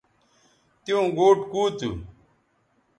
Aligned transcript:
تیوں 0.83 1.07
گوٹ 1.17 1.37
کُو 1.51 1.61
تھو 1.77 1.91